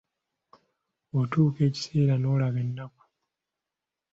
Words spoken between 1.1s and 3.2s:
Otuuka ekiseera n’olaba ennaku.